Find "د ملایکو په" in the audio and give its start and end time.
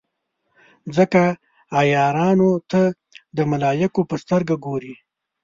3.37-4.15